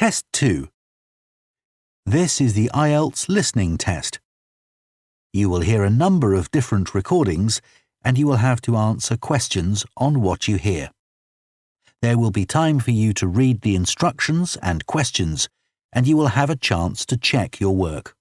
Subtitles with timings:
[0.00, 0.66] Test 2.
[2.06, 4.18] This is the IELTS listening test.
[5.30, 7.60] You will hear a number of different recordings
[8.02, 10.90] and you will have to answer questions on what you hear.
[12.00, 15.50] There will be time for you to read the instructions and questions
[15.92, 18.14] and you will have a chance to check your work.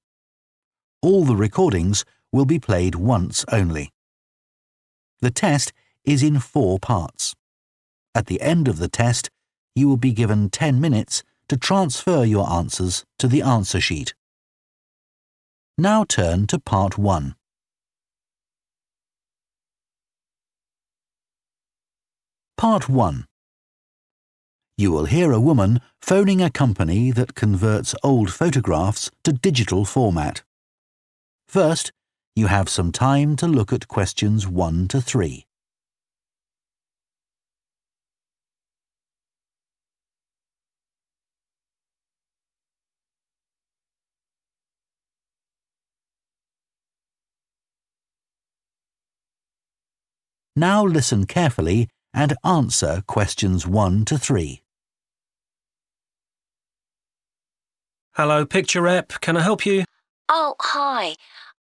[1.02, 2.04] All the recordings
[2.34, 3.93] will be played once only.
[5.21, 5.71] The test
[6.04, 7.36] is in four parts.
[8.14, 9.30] At the end of the test,
[9.75, 14.14] you will be given 10 minutes to transfer your answers to the answer sheet.
[15.78, 17.36] Now turn to part 1.
[22.57, 23.26] Part 1
[24.78, 30.43] You will hear a woman phoning a company that converts old photographs to digital format.
[31.48, 31.92] First,
[32.36, 35.45] you have some time to look at questions 1 to 3.
[50.60, 54.62] Now listen carefully and answer questions 1 to 3.
[58.16, 59.22] Hello, Picture Rep.
[59.22, 59.86] Can I help you?
[60.28, 61.16] Oh, hi.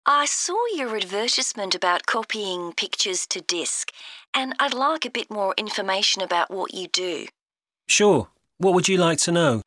[0.05, 3.93] I saw your advertisement about copying pictures to disk,
[4.33, 7.27] and I'd like a bit more information about what you do.
[7.87, 8.27] Sure.
[8.57, 9.61] What would you like to know?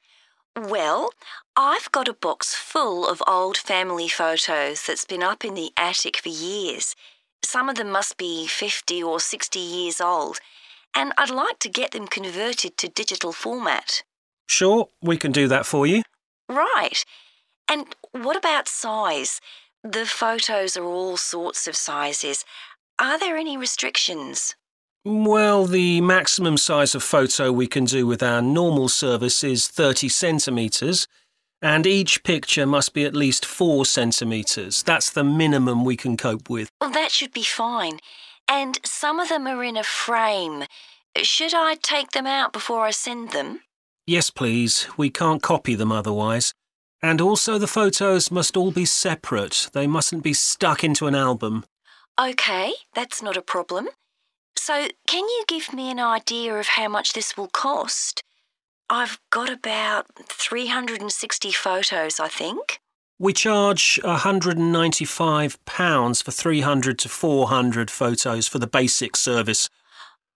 [0.55, 1.08] Well,
[1.56, 6.19] I've got a box full of old family photos that's been up in the attic
[6.19, 6.94] for years.
[7.44, 10.38] Some of them must be 50 or 60 years old,
[10.94, 14.02] and I'd like to get them converted to digital format.
[14.48, 16.02] Sure, we can do that for you.
[16.48, 17.04] Right.
[17.68, 19.40] And what about size?
[19.82, 22.44] The photos are all sorts of sizes.
[22.98, 24.54] Are there any restrictions?
[25.04, 30.08] Well, the maximum size of photo we can do with our normal service is 30
[30.08, 31.08] centimetres,
[31.62, 34.82] and each picture must be at least 4 centimetres.
[34.82, 36.68] That's the minimum we can cope with.
[36.80, 38.00] Well, that should be fine.
[38.48, 40.64] And some of them are in a frame.
[41.23, 43.61] Should I take them out before I send them?
[44.06, 44.89] Yes, please.
[44.96, 46.52] We can't copy them otherwise.
[47.00, 49.70] And also the photos must all be separate.
[49.73, 51.64] They mustn't be stuck into an album.
[52.18, 53.89] OK, that's not a problem.
[54.56, 58.23] So, can you give me an idea of how much this will cost?
[58.92, 62.79] I've got about 360 photos, I think.
[63.19, 69.70] We charge £195 for 300 to 400 photos for the basic service.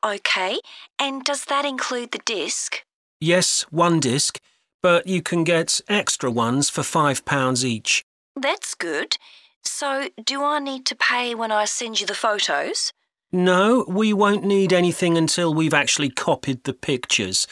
[0.02, 0.58] OK,
[0.98, 2.82] and does that include the disc?
[3.20, 4.40] Yes, one disc,
[4.82, 8.06] but you can get extra ones for £5 each.
[8.34, 9.18] That's good.
[9.64, 12.94] So, do I need to pay when I send you the photos?
[13.30, 17.46] No, we won't need anything until we've actually copied the pictures.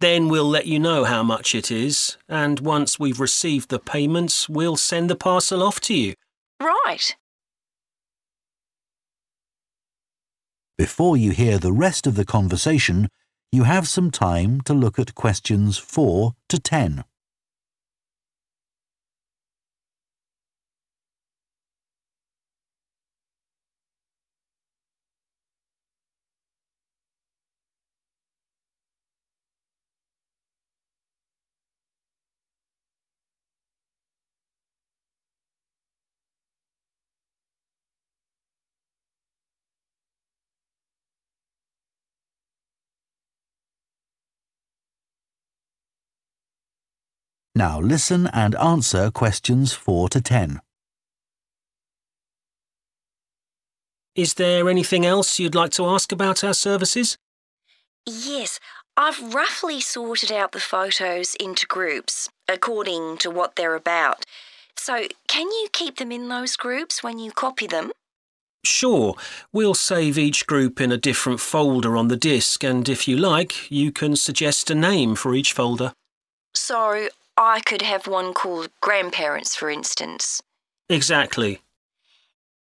[0.00, 4.48] Then we'll let you know how much it is, and once we've received the payments,
[4.48, 6.14] we'll send the parcel off to you.
[6.60, 7.16] Right.
[10.76, 13.08] Before you hear the rest of the conversation,
[13.50, 17.02] you have some time to look at questions 4 to 10.
[47.58, 50.60] Now listen and answer questions 4 to 10.
[54.14, 57.18] Is there anything else you'd like to ask about our services?
[58.06, 58.60] Yes,
[58.96, 64.24] I've roughly sorted out the photos into groups according to what they're about.
[64.76, 67.90] So, can you keep them in those groups when you copy them?
[68.64, 69.16] Sure,
[69.52, 73.68] we'll save each group in a different folder on the disk, and if you like,
[73.68, 75.92] you can suggest a name for each folder.
[76.54, 77.08] So,
[77.40, 80.42] I could have one called grandparents, for instance.
[80.88, 81.60] Exactly.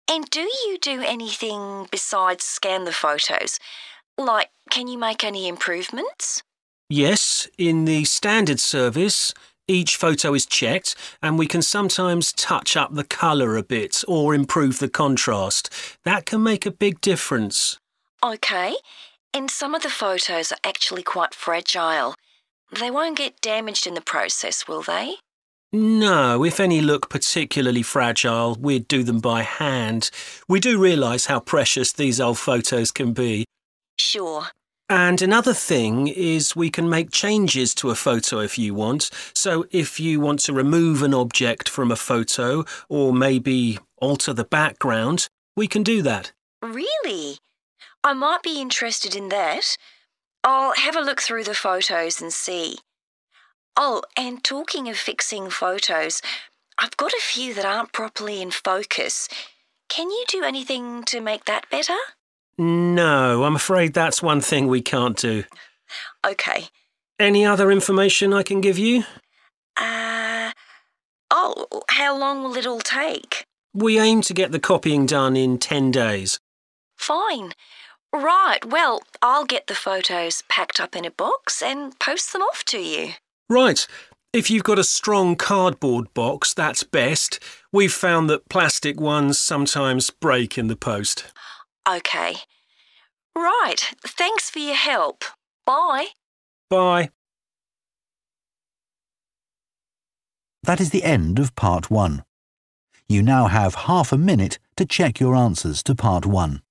[0.10, 3.60] And do you do anything besides scan the photos?
[4.18, 6.42] Like, can you make any improvements?
[6.90, 9.34] Yes, in the standard service,
[9.68, 14.34] each photo is checked and we can sometimes touch up the colour a bit or
[14.34, 15.70] improve the contrast.
[16.06, 17.78] That can make a big difference.
[18.24, 18.76] OK.
[19.34, 22.16] And some of the photos are actually quite fragile.
[22.80, 25.16] They won't get damaged in the process, will they?
[25.74, 30.10] No, if any look particularly fragile, we'd do them by hand.
[30.48, 33.46] We do realise how precious these old photos can be.
[33.98, 34.48] Sure.
[34.90, 39.10] And another thing is we can make changes to a photo if you want.
[39.34, 44.44] So if you want to remove an object from a photo or maybe alter the
[44.44, 46.34] background, we can do that.
[46.62, 47.38] Really?
[48.04, 49.78] I might be interested in that.
[50.44, 52.78] I'll have a look through the photos and see.
[53.78, 56.22] Oh, and talking of fixing photos,
[56.78, 59.30] I've got a few that aren't properly in focus.
[59.88, 61.98] Can you do anything to make that better?
[62.58, 65.44] No, I'm afraid that's one thing we can't do.
[66.26, 66.70] Okay.
[67.20, 69.04] Any other information I can give you?
[69.78, 70.52] Uh.
[71.30, 73.46] Oh, how long will it all take?
[73.74, 76.40] We aim to get the copying done in 10 days.
[76.98, 77.54] Fine.
[78.14, 82.64] Right, well, I'll get the photos packed up in a box and post them off
[82.66, 83.14] to you.
[83.50, 83.88] Right.
[84.34, 87.40] If you've got a strong cardboard box, that's best.
[87.72, 91.26] We've found that plastic ones sometimes break in the post.
[91.88, 92.36] Okay.
[93.36, 95.24] Right, thanks for your help.
[95.66, 96.08] Bye.
[96.70, 97.10] Bye.
[100.64, 102.24] That is the end of part one.
[103.10, 106.62] You now have half a minute to check your answers to part one.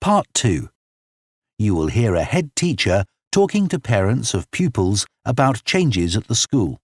[0.00, 0.68] Part 2.
[1.58, 6.36] You will hear a head teacher talking to parents of pupils about changes at the
[6.36, 6.78] school.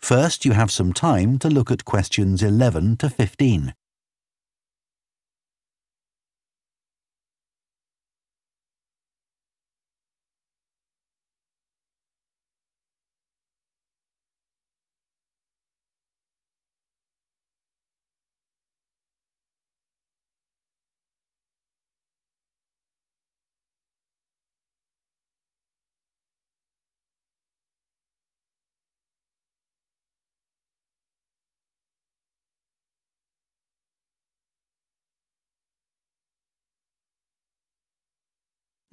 [0.00, 3.74] First, you have some time to look at questions 11 to 15.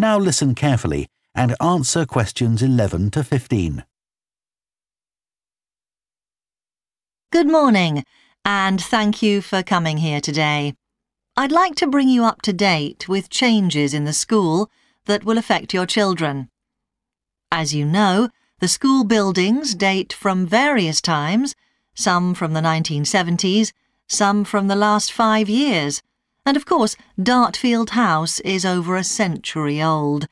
[0.06, 3.84] Now listen carefully and answer questions 11 to 15.
[7.32, 8.04] Good morning,
[8.46, 10.76] and thank you for coming here today.
[11.36, 14.70] I'd like to bring you up to date with changes in the school
[15.06, 16.52] that will affect your children.
[17.52, 18.30] As you know,
[18.60, 21.56] the school buildings date from various times,
[21.96, 23.74] some from the 1970s,
[24.08, 26.04] some from the last five years,
[26.46, 30.28] and of course, Dartfield House is over a century old.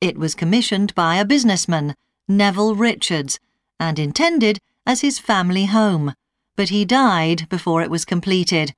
[0.00, 1.94] It was commissioned by a businessman,
[2.26, 3.38] Neville Richards,
[3.78, 6.14] and intended as his family home,
[6.56, 8.74] but he died before it was completed.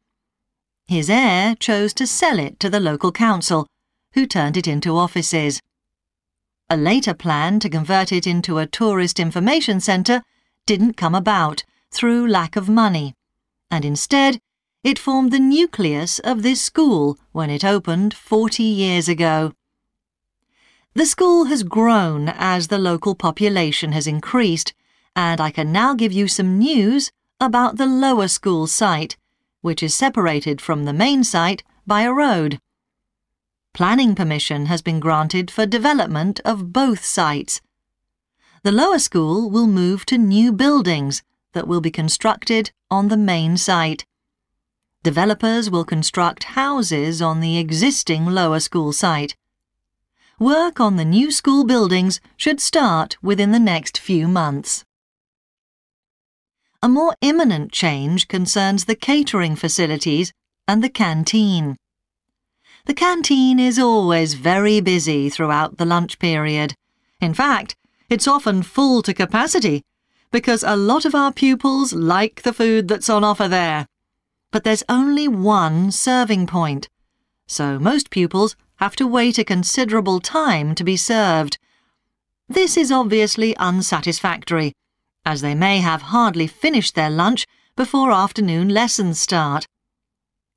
[0.89, 3.67] His heir chose to sell it to the local council,
[4.15, 5.61] who turned it into offices.
[6.69, 10.23] A later plan to convert it into a tourist information centre
[10.65, 13.15] didn't come about through lack of money,
[13.71, 14.41] and instead
[14.87, 19.53] it formed the nucleus of this school when it opened 40 years ago.
[20.95, 24.75] The school has grown as the local population has increased,
[25.17, 27.11] and I can now give you some news
[27.41, 29.17] about the lower school site,
[29.61, 32.61] which is separated from the main site by a road.
[33.75, 37.61] Planning permission has been granted for development of both sites.
[38.63, 43.57] The lower school will move to new buildings that will be constructed on the main
[43.57, 44.07] site.
[45.07, 49.37] Developers will construct houses on the existing lower school site.
[50.41, 54.85] Work on the new school buildings should start within the next few months.
[56.83, 60.33] A more imminent change concerns the catering facilities
[60.67, 61.77] and the canteen.
[62.87, 66.75] The canteen is always very busy throughout the lunch period.
[67.21, 67.77] In fact,
[68.11, 69.85] it's often full to capacity
[70.33, 73.87] because a lot of our pupils like the food that's on offer there
[74.57, 76.89] but there's only one serving point,
[77.47, 81.59] so most pupils have to wait a considerable time to be served.
[82.49, 84.73] This is obviously unsatisfactory,
[85.27, 87.45] as they may have hardly finished their lunch
[87.77, 89.67] before afternoon lessons start.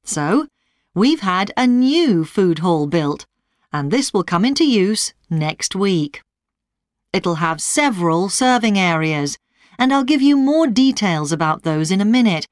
[0.05, 0.47] So,
[0.95, 3.25] we've had a new food hall built,
[3.73, 6.21] and this will come into use next week.
[7.11, 9.37] It'll have several serving areas,
[9.77, 12.47] and I'll give you more details about those in a minute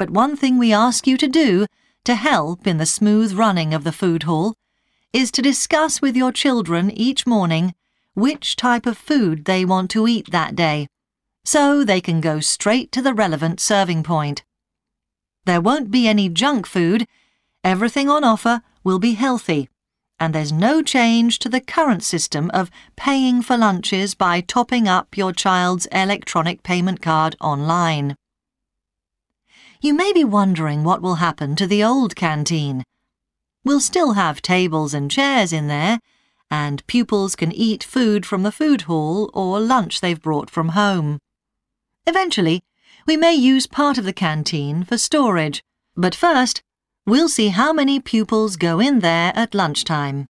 [0.00, 1.66] but one thing we ask you to do
[2.04, 4.54] to help in the smooth running of the food hall
[5.12, 7.74] is to discuss with your children each morning
[8.14, 10.86] which type of food they want to eat that day,
[11.44, 14.42] so they can go straight to the relevant serving point.
[15.44, 17.06] There won't be any junk food,
[17.62, 19.68] everything on offer will be healthy,
[20.18, 25.18] and there's no change to the current system of paying for lunches by topping up
[25.18, 28.16] your child's electronic payment card online.
[29.82, 32.84] You may be wondering what will happen to the old canteen.
[33.64, 36.00] We'll still have tables and chairs in there,
[36.50, 41.18] and pupils can eat food from the food hall or lunch they've brought from home.
[42.06, 42.60] Eventually,
[43.06, 45.62] we may use part of the canteen for storage,
[45.96, 46.62] but first,
[47.06, 50.26] we'll see how many pupils go in there at lunchtime.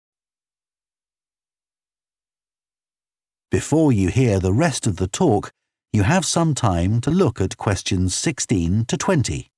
[3.50, 5.52] Before you hear the rest of the talk,
[5.94, 9.52] you have some time to look at questions 16 to 20.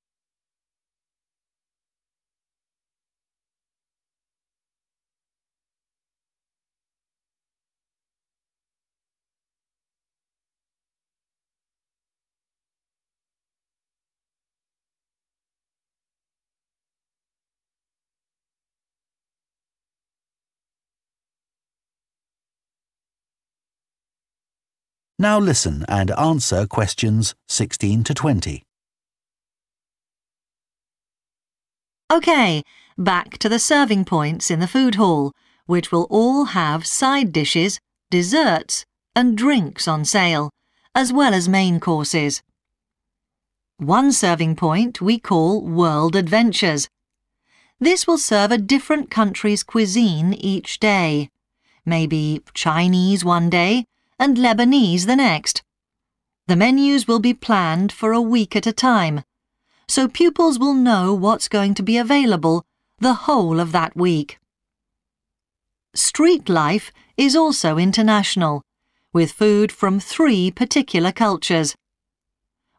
[25.20, 28.62] Now listen and answer questions 16 to 20.
[32.08, 32.62] OK,
[32.96, 35.34] back to the serving points in the food hall,
[35.66, 37.78] which will all have side dishes,
[38.10, 40.48] desserts, and drinks on sale,
[40.94, 42.42] as well as main courses.
[43.76, 46.88] One serving point we call World Adventures.
[47.78, 51.28] This will serve a different country's cuisine each day.
[51.84, 53.84] Maybe Chinese one day,
[54.20, 55.62] and Lebanese the next.
[56.46, 59.24] The menus will be planned for a week at a time,
[59.88, 62.62] so pupils will know what's going to be available
[62.98, 64.38] the whole of that week.
[65.94, 68.62] Street life is also international,
[69.14, 71.74] with food from three particular cultures.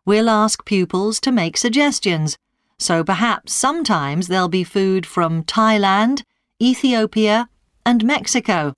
[0.06, 2.38] We'll ask pupils to make suggestions,
[2.78, 6.22] so perhaps sometimes there'll be food from Thailand,
[6.62, 7.50] Ethiopia,
[7.84, 8.76] and Mexico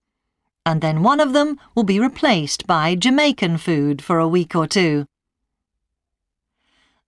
[0.66, 4.68] and then one of them will be replaced by Jamaican food for a week or
[4.68, 5.06] two.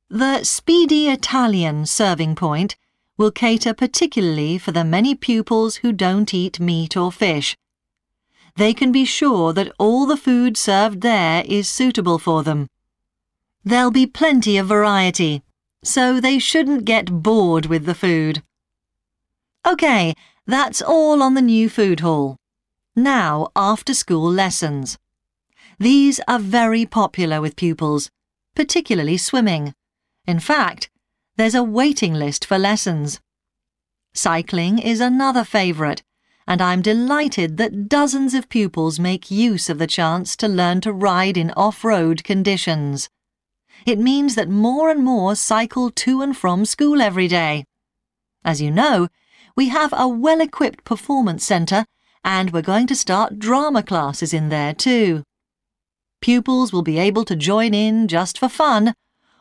[0.10, 2.76] The Speedy Italian serving point
[3.18, 7.58] will cater particularly for the many pupils who don't eat meat or fish.
[8.58, 12.70] They can be sure that all the food served there is suitable for them.
[13.64, 15.44] There'll be plenty of variety,
[15.84, 18.44] so they shouldn't get bored with the food.
[19.66, 20.14] OK,
[20.46, 22.38] that's all on the new food hall.
[22.96, 24.98] Now, after school lessons.
[25.78, 28.10] These are very popular with pupils,
[28.56, 29.74] particularly swimming.
[30.25, 30.90] In fact,
[31.36, 33.20] there's a waiting list for lessons.
[34.14, 36.04] Cycling is another favourite,
[36.48, 40.94] and I'm delighted that dozens of pupils make use of the chance to learn to
[40.94, 43.10] ride in off-road conditions.
[43.86, 47.66] It means that more and more cycle to and from school every day.
[48.46, 49.10] As you know,
[49.54, 51.86] we have a well-equipped performance centre
[52.25, 55.24] and we're going to start drama classes in there too.
[56.22, 58.96] Pupils will be able to join in just for fun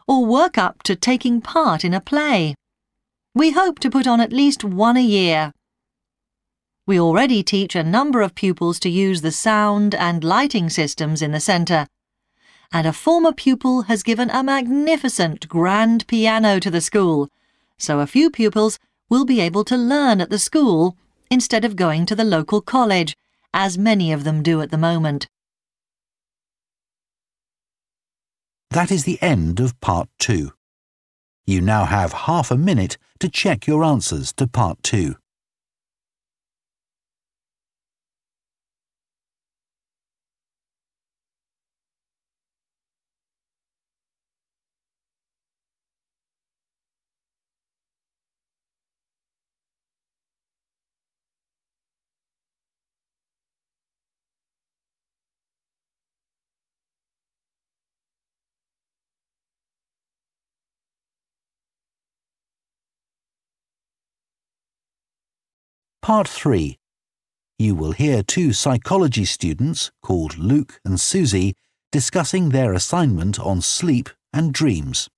[0.06, 2.54] or work up to taking part in a play.
[3.34, 5.52] We hope to put on at least one a year.
[6.86, 11.32] We already teach a number of pupils to use the sound and lighting systems in
[11.32, 11.86] the centre,
[12.70, 17.30] and a former pupil has given a magnificent grand piano to the school,
[17.78, 20.98] so a few pupils will be able to learn at the school
[21.34, 23.16] instead of going to the local college,
[23.52, 25.26] as many of them do at the moment.
[28.70, 30.52] That is the end of part two.
[31.44, 35.16] You now have half a minute to check your answers to part two.
[66.04, 66.76] Part 3.
[67.58, 71.54] You will hear two psychology students called Luke and Susie
[71.90, 75.08] discussing their assignment on sleep and dreams.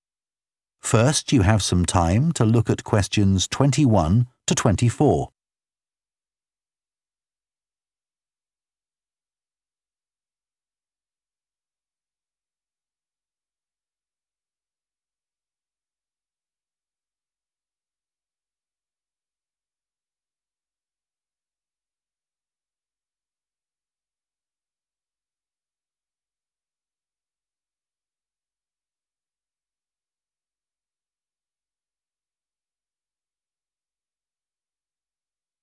[0.79, 5.27] First, you have some time to look at questions 21 to 24.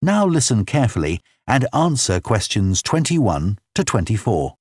[0.04, 4.54] Now listen carefully and answer questions 21 to 24.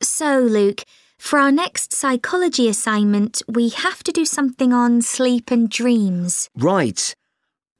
[0.00, 0.84] So, Luke,
[1.18, 6.48] for our next psychology assignment, we have to do something on sleep and dreams.
[6.56, 7.12] Right.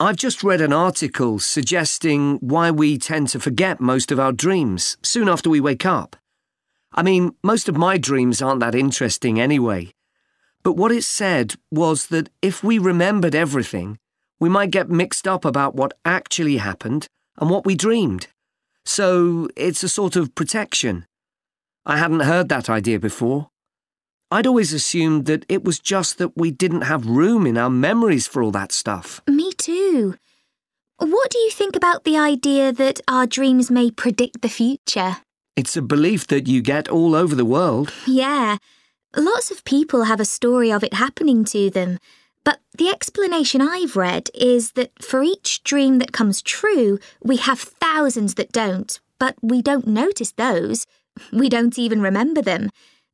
[0.01, 4.97] I've just read an article suggesting why we tend to forget most of our dreams
[5.05, 6.17] soon after we wake up.
[6.93, 9.93] I mean, most of my dreams aren't that interesting anyway.
[10.65, 14.01] But what it said was that if we remembered everything,
[14.39, 17.07] we might get mixed up about what actually happened
[17.39, 18.29] and what we dreamed.
[18.85, 21.07] So it's a sort of protection.
[21.85, 23.49] I hadn't heard that idea before.
[24.31, 28.27] I'd always assumed that it was just that we didn't have room in our memories
[28.27, 29.21] for all that stuff.
[29.29, 30.17] Me too.
[30.99, 35.19] What do you think about the idea that our dreams may predict the future?
[35.55, 37.93] It's a belief that you get all over the world.
[38.07, 38.57] Yeah,
[39.17, 41.99] lots of people have a story of it happening to them.
[42.47, 47.59] But the explanation I've read is that for each dream that comes true, we have
[47.59, 50.87] thousands that don't, but we don't notice those.
[51.33, 52.69] We don't even remember them.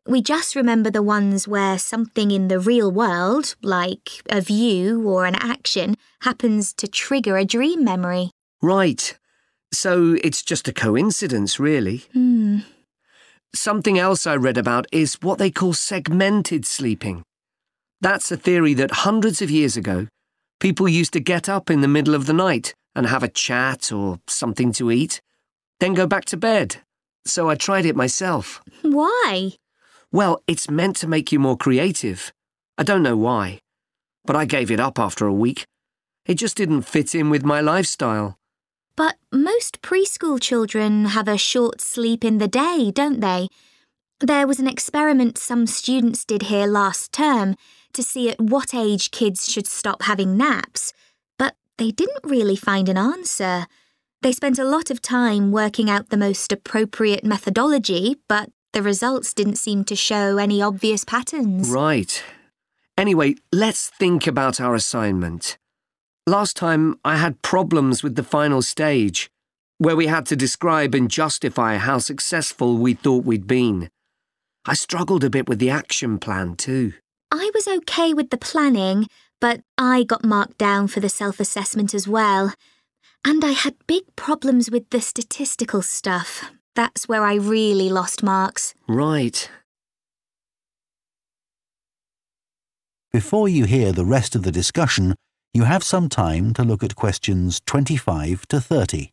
[0.09, 5.25] We just remember the ones where something in the real world, like a view or
[5.25, 8.33] an action, happens to trigger a dream memory.
[8.61, 9.17] Right.
[9.73, 11.99] So it's just a coincidence, really.
[12.13, 12.59] Hmm.
[13.55, 17.23] Something else I read about is what they call segmented sleeping.
[18.03, 20.09] That's a theory that hundreds of years ago,
[20.59, 23.93] people used to get up in the middle of the night and have a chat
[23.93, 25.21] or something to eat,
[25.79, 26.79] then go back to bed.
[27.25, 28.61] So I tried it myself.
[28.83, 29.53] Why?
[30.11, 32.33] Well, it's meant to make you more creative.
[32.77, 33.61] I don't know why,
[34.25, 35.65] but I gave it up after a week.
[36.27, 38.37] It just didn't fit in with my lifestyle.
[38.97, 43.49] But most preschool children have a short sleep in the day, don't they?
[44.19, 47.55] There was an experiment some students did here last term
[47.95, 50.93] to see at what age kids should stop having naps,
[51.39, 53.67] but they didn't really find an answer.
[54.23, 59.35] They spent a lot of time working out the most appropriate methodology, but the results
[59.35, 61.69] didn't seem to show any obvious patterns.
[61.69, 62.23] Right.
[62.97, 65.59] Anyway, let's think about our assignment.
[66.27, 69.31] Last time I had problems with the final stage,
[69.79, 73.91] where we had to describe and justify how successful we thought we'd been.
[74.65, 76.93] I struggled a bit with the action plan too.
[77.35, 79.07] I was okay with the planning,
[79.41, 82.53] but I got marked down for the self assessment as well.
[83.25, 86.51] And I had big problems with the statistical stuff.
[86.75, 88.75] That's where I really lost marks.
[88.87, 89.49] Right.
[93.13, 95.15] Before you hear the rest of the discussion,
[95.55, 99.11] you have some time to look at questions 25 to 30.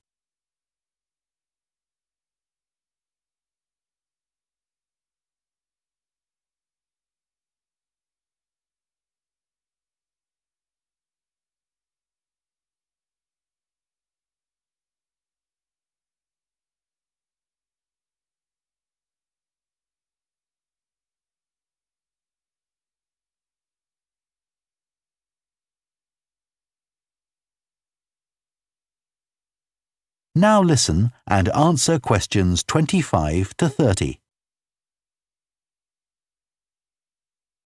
[30.39, 34.21] Now listen and answer questions 25 to 30.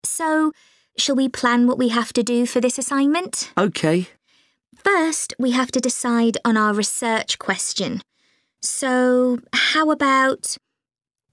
[0.05, 0.51] So,
[0.95, 3.51] shall we plan what we have to do for this assignment?
[3.57, 4.09] Okay.
[4.75, 8.01] First, we have to decide on our research question.
[8.61, 10.55] So, how about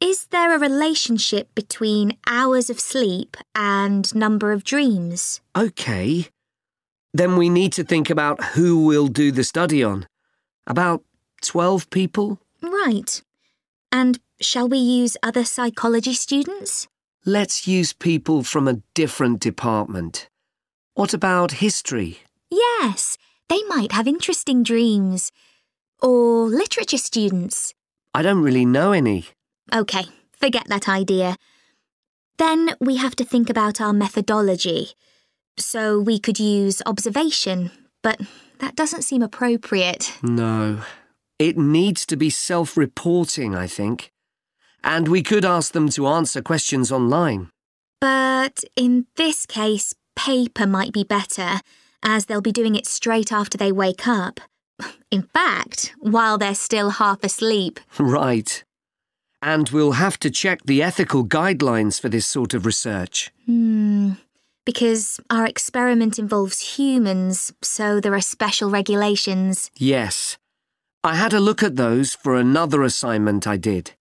[0.01, 5.43] Is there a relationship between hours of sleep and number of dreams?
[5.55, 6.29] Okay.
[7.13, 10.07] Then we need to think about who we'll do the study on.
[10.67, 11.06] About
[11.43, 12.41] 12 people?
[12.63, 13.23] Right.
[13.93, 16.89] And shall we use other psychology students?
[17.25, 20.29] Let's use people from a different department.
[20.95, 22.21] What about history?
[22.51, 23.19] Yes,
[23.49, 25.33] they might have interesting dreams.
[26.01, 27.75] Or literature students.
[28.15, 29.27] I don't really know any.
[29.73, 31.37] OK, forget that idea.
[32.39, 34.91] Then we have to think about our methodology.
[35.59, 37.71] So we could use observation,
[38.03, 38.21] but
[38.59, 40.13] that doesn't seem appropriate.
[40.23, 40.83] No.
[41.39, 44.11] It needs to be self reporting, I think.
[44.83, 47.51] And we could ask them to answer questions online.
[48.01, 51.61] But in this case, paper might be better,
[52.03, 54.41] as they'll be doing it straight after they wake up.
[55.11, 57.81] In fact, while they're still half asleep.
[57.99, 58.63] Right.
[59.43, 63.31] And we'll have to check the ethical guidelines for this sort of research.
[63.45, 64.13] Hmm.
[64.65, 69.71] Because our experiment involves humans, so there are special regulations.
[69.77, 70.39] Yes.
[71.07, 73.93] I had a look at those for another assignment I did.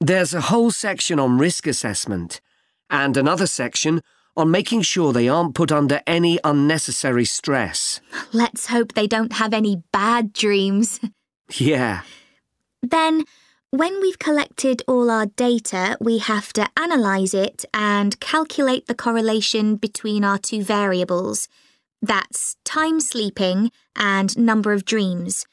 [0.00, 2.40] There's a whole section on risk assessment
[2.88, 4.00] and another section
[4.36, 8.00] on making sure they aren't put under any unnecessary stress.
[8.32, 11.00] Let's hope they don't have any bad dreams.
[11.56, 12.02] Yeah.
[12.80, 13.24] Then,
[13.70, 19.74] when we've collected all our data, we have to analyse it and calculate the correlation
[19.74, 21.48] between our two variables.
[22.00, 25.44] That's time sleeping and number of dreams.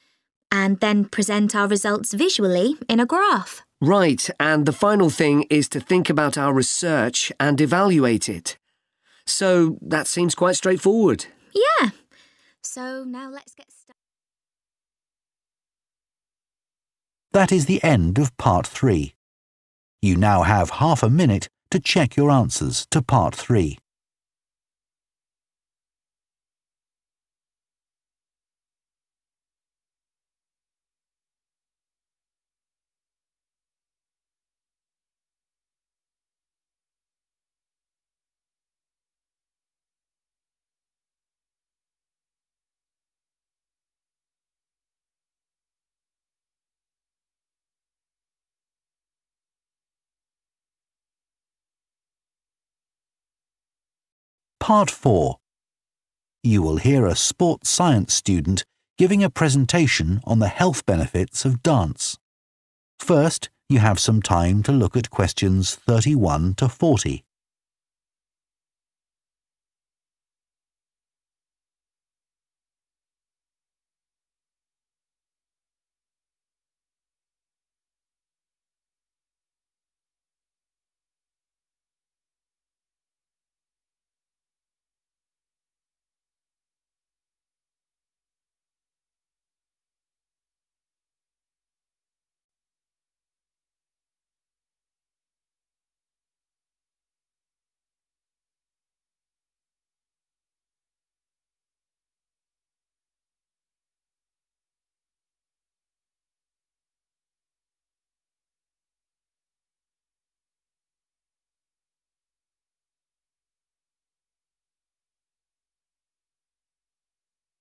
[0.52, 3.64] And then present our results visually in a graph.
[3.80, 8.58] Right, and the final thing is to think about our research and evaluate it.
[9.26, 11.26] So that seems quite straightforward.
[11.54, 11.90] Yeah.
[12.64, 13.94] So now let's get started.
[17.34, 19.14] That is the end of part three.
[20.02, 23.78] You now have half a minute to check your answers to part three.
[54.68, 55.38] Part 4
[56.44, 58.66] You will hear a sports science student
[58.98, 62.18] giving a presentation on the health benefits of dance.
[63.00, 67.24] First, you have some time to look at questions 31 to 40.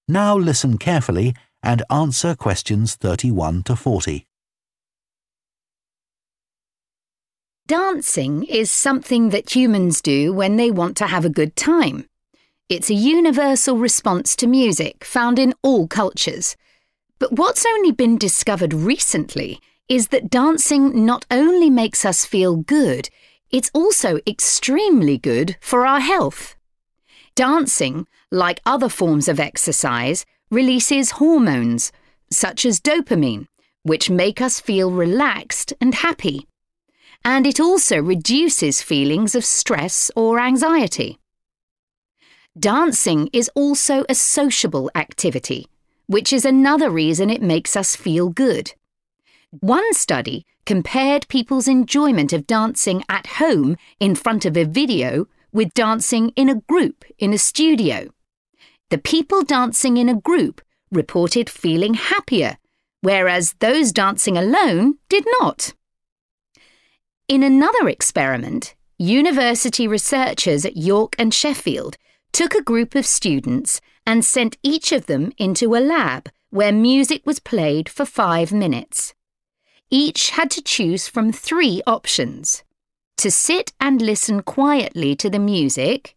[0.09, 4.25] Now listen carefully and answer questions 31 to 40.
[7.67, 12.09] Dancing is something that humans do when they want to have a good time.
[12.69, 16.57] It's a universal response to music found in all cultures.
[17.19, 23.09] But what's only been discovered recently is that dancing not only makes us feel good,
[23.51, 26.55] it's also extremely good for our health.
[27.37, 31.93] Dancing, like other forms of exercise, releases hormones,
[32.31, 33.47] such as dopamine,
[33.83, 36.49] which make us feel relaxed and happy.
[37.23, 41.19] And it also reduces feelings of stress or anxiety.
[42.59, 45.67] Dancing is also a sociable activity,
[46.07, 48.73] which is another reason it makes us feel good.
[49.61, 55.73] One study compared people's enjoyment of dancing at home in front of a video with
[55.73, 58.11] dancing in a group in a studio.
[58.91, 60.61] The people dancing in a group
[60.93, 62.59] reported feeling happier,
[63.01, 65.73] whereas those dancing alone did not.
[67.27, 71.97] In another experiment, university researchers at York and Sheffield
[72.33, 77.25] took a group of students and sent each of them into a lab where music
[77.25, 79.15] was played for five minutes.
[79.91, 82.63] Each had to choose from three options
[83.19, 86.17] to sit and listen quietly to the music,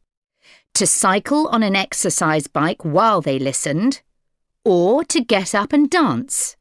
[0.74, 4.02] to cycle on an exercise bike while they listened,
[4.66, 6.56] or to get up and dance.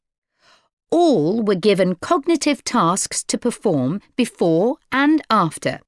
[0.91, 5.81] All were given cognitive tasks to perform before and after.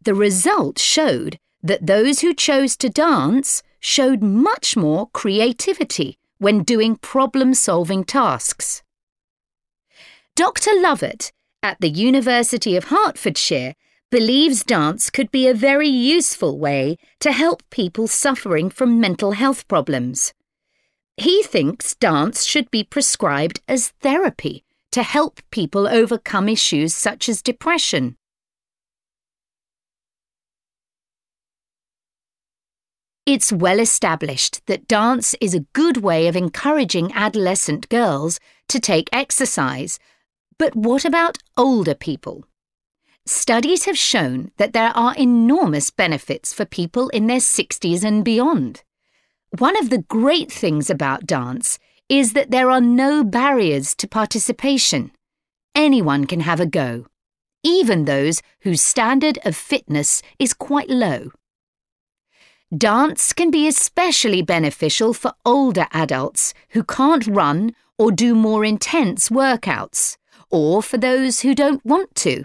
[0.00, 6.96] The result showed that those who chose to dance showed much more creativity when doing
[6.96, 8.82] problem solving tasks.
[10.34, 10.70] Dr.
[10.70, 11.30] Lovatt
[11.62, 13.74] at the University of Hertfordshire
[14.10, 19.66] believes dance could be a very useful way to help people suffering from mental health
[19.68, 20.34] problems.
[21.16, 27.40] He thinks dance should be prescribed as therapy to help people overcome issues such as
[27.40, 28.16] depression.
[33.24, 39.08] It's well established that dance is a good way of encouraging adolescent girls to take
[39.12, 39.98] exercise
[40.62, 42.44] but what about older people?
[43.26, 48.84] Studies have shown that there are enormous benefits for people in their 60s and beyond.
[49.58, 55.10] One of the great things about dance is that there are no barriers to participation.
[55.74, 57.06] Anyone can have a go,
[57.64, 61.32] even those whose standard of fitness is quite low.
[62.72, 69.28] Dance can be especially beneficial for older adults who can't run or do more intense
[69.28, 70.16] workouts,
[70.52, 72.44] or for those who don't want to.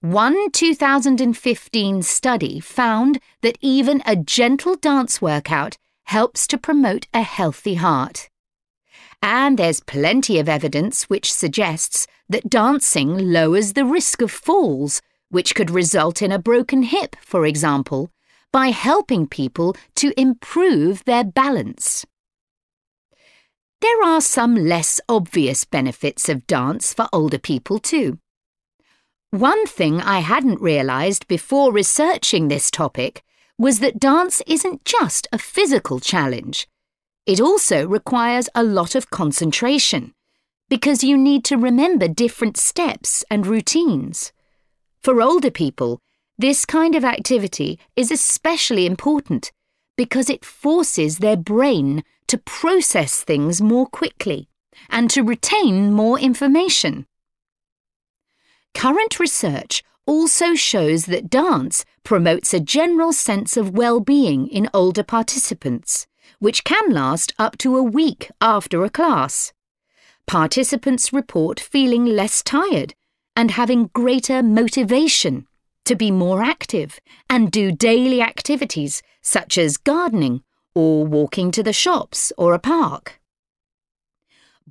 [0.00, 7.76] One 2015 study found that even a gentle dance workout helps to promote a healthy
[7.76, 8.28] heart.
[9.22, 15.54] And there's plenty of evidence which suggests that dancing lowers the risk of falls, which
[15.54, 18.10] could result in a broken hip, for example,
[18.52, 22.04] by helping people to improve their balance.
[23.80, 28.18] There are some less obvious benefits of dance for older people too.
[29.30, 33.22] One thing I hadn't realised before researching this topic
[33.58, 36.68] was that dance isn't just a physical challenge.
[37.26, 40.14] It also requires a lot of concentration
[40.68, 44.32] because you need to remember different steps and routines.
[45.02, 46.00] For older people,
[46.38, 49.52] this kind of activity is especially important
[49.96, 54.48] because it forces their brain to process things more quickly
[54.90, 57.06] and to retain more information.
[58.74, 66.06] Current research also shows that dance promotes a general sense of well-being in older participants,
[66.38, 69.52] which can last up to a week after a class.
[70.26, 72.94] Participants report feeling less tired
[73.34, 75.46] and having greater motivation
[75.84, 76.98] to be more active
[77.30, 80.42] and do daily activities such as gardening
[80.76, 83.18] or walking to the shops or a park.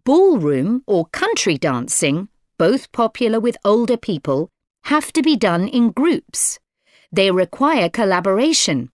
[0.03, 4.51] Ballroom or country dancing, both popular with older people,
[4.83, 6.59] have to be done in groups.
[7.11, 8.91] They require collaboration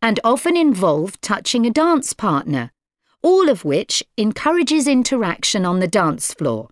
[0.00, 2.72] and often involve touching a dance partner,
[3.22, 6.70] all of which encourages interaction on the dance floor.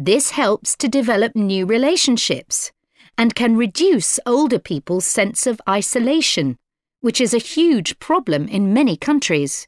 [0.00, 2.72] This helps to develop new relationships
[3.16, 6.58] and can reduce older people's sense of isolation,
[7.00, 9.66] which is a huge problem in many countries.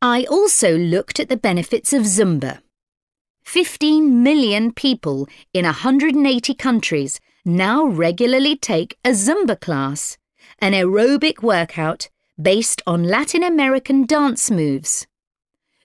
[0.00, 2.60] I also looked at the benefits of Zumba.
[3.44, 10.16] 15 million people in 180 countries now regularly take a Zumba class,
[10.58, 12.08] an aerobic workout
[12.40, 15.06] based on Latin American dance moves.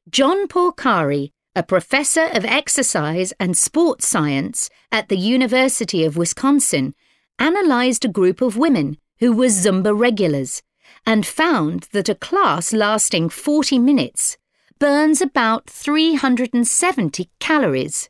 [0.10, 6.94] John Porcari a professor of exercise and sports science at the University of Wisconsin,
[7.40, 10.62] analysed a group of women who were Zumba regulars
[11.06, 14.38] and found that a class lasting 40 minutes
[14.80, 18.10] burns about 370 calories.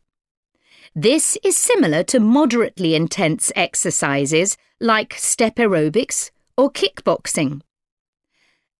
[0.95, 7.61] This is similar to moderately intense exercises like step aerobics or kickboxing.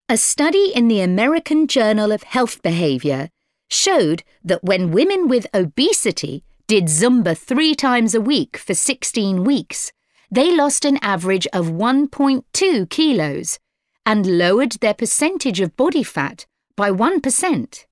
[0.09, 3.29] A study in the American Journal of Health Behavior
[3.69, 9.91] showed that when women with obesity did Zumba three times a week for 16 weeks,
[10.29, 13.59] they lost an average of 1.2 kilos
[14.05, 17.85] and lowered their percentage of body fat by 1%.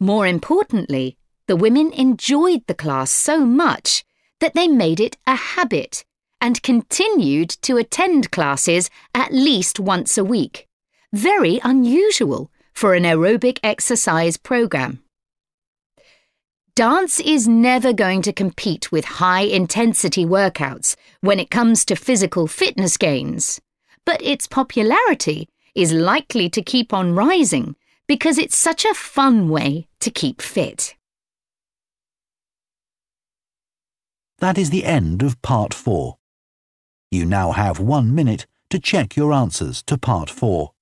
[0.00, 4.04] More importantly, the women enjoyed the class so much
[4.40, 6.04] that they made it a habit
[6.40, 10.68] and continued to attend classes at least once a week.
[11.12, 15.03] Very unusual for an aerobic exercise program.
[16.76, 22.48] Dance is never going to compete with high intensity workouts when it comes to physical
[22.48, 23.60] fitness gains,
[24.04, 27.76] but its popularity is likely to keep on rising
[28.08, 30.96] because it's such a fun way to keep fit.
[34.40, 36.18] That is the end of part four.
[37.12, 40.72] You now have one minute to check your answers to part four.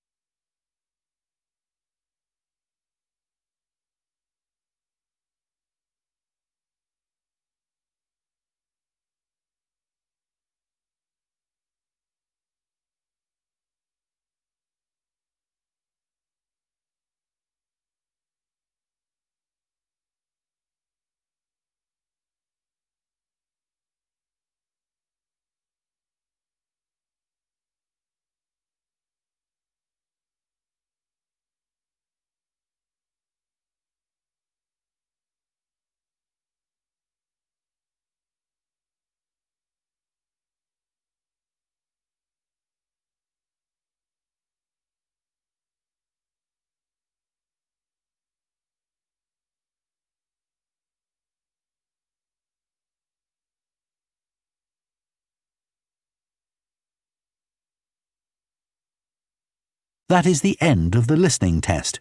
[60.12, 61.98] That is the end of the listening test.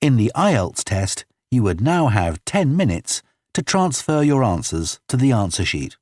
[0.00, 5.18] In the IELTS test, you would now have 10 minutes to transfer your answers to
[5.18, 5.98] the answer sheet.